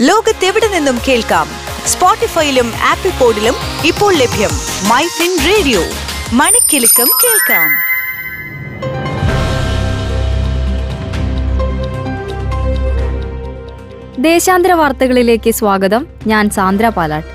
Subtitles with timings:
[0.00, 1.46] ലോകത്തെവിടെ നിന്നും കേൾക്കാം?
[1.86, 3.54] സ്പോട്ടിഫൈയിലും ആപ്പിൾ പോഡിലും
[3.86, 4.50] ഇപ്പോൾ ലഭ്യം
[4.88, 5.80] മൈ ഫിൻ റേഡിയോ.
[6.32, 7.68] മണിക്കെലക്കം കേൾക്കാം.
[14.22, 16.06] ദേശാന്തര വാർത്തകളിലേക്ക് സ്വാഗതം.
[16.26, 17.28] ഞാൻ സാന്ദ്ര പാലാട്ട്.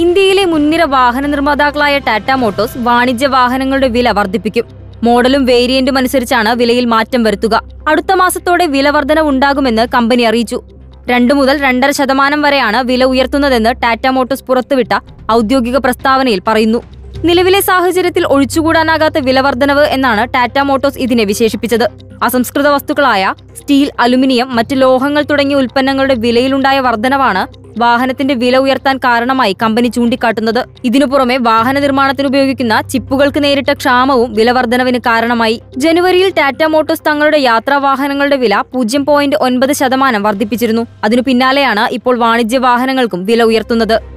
[0.00, 4.85] ഇന്ത്യയിലെ മുൻനിര വാഹന നിർമ്മാതാക്കളായ ടാറ്റ മോട്ടോഴ്സ് വാണിജ്യ വാഹനങ്ങളുടെ വില വർദ്ധിപ്പിക്കും.
[5.04, 7.62] മോഡലും വേരിയന്റും അനുസരിച്ചാണ് വിലയിൽ മാറ്റം വരുത്തുക.
[7.88, 10.62] അടുത്ത മാസത്തോടെ വില വർധന ഉണ്ടാകുമെന്ന് കമ്പനി അറിയിച്ചു.
[11.08, 14.94] രണ്ടു മുതൽ രണ്ടര ശതമാനം വരെയാണ് വില ഉയർത്തുന്നതെന്ന് ടാറ്റ മോട്ടോഴ്സ് പുറത്തുവിട്ട
[15.32, 16.82] ഔദ്യോഗിക പ്രസ്താവനയിൽ പറയുന്നു.
[17.24, 21.84] നിലവിലെ സാഹചര്യത്തിൽ ഒഴിച്ചുകൂടാനാകാത്ത വിലവർദ്ധനവ് എന്നാണ് ടാറ്റ മോട്ടോഴ്സ് ഇതിനെ വിശേഷിപ്പിച്ചത്.
[22.22, 29.88] അസംസ്കൃത വസ്തുക്കളായ സ്റ്റീൽ അലുമിനിയം മറ്റ് ലോഹങ്ങൾ തുടങ്ങിയ ഉൽപ്പന്നങ്ങളുടെ വിലയിലുണ്ടായ വർധനവാണ് വാഹനത്തിന്റെ വില ഉയർത്താൻ കാരണമായി കമ്പനി
[29.88, 30.64] ചൂണ്ടിക്കാട്ടുന്നത്.
[30.84, 35.62] ഇതിനു പുറമെ വാഹന നിർമ്മാണത്തിന് ഉപയോഗിക്കുന്ന ചിപ്പുകൾക്ക് നേരിട്ട ക്ഷാമവും വിലവർദ്ധനവിന് കാരണമായി.
[35.76, 40.86] ജനുവരിയിൽ ടാറ്റ മോട്ടോഴ്സ് തങ്ങളുടെ യാത്രാ വാഹനങ്ങളുടെ വില പൂജ്യം പോയിന്റ് ഒൻപത് ശതമാനം വർദ്ധിപ്പിച്ചിരുന്നു.
[41.04, 44.16] അതിനു പിന്നാലെയാണ് ഇപ്പോൾ വാണിജ്യ വാഹനങ്ങൾക്കും വില ഉയർത്തുന്നത്.